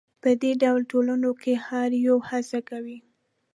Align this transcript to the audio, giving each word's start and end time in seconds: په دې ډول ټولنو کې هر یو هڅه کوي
په 0.21 0.29
دې 0.41 0.51
ډول 0.63 0.81
ټولنو 0.91 1.31
کې 1.41 1.53
هر 1.67 1.89
یو 2.07 2.17
هڅه 2.29 2.59
کوي 2.69 2.97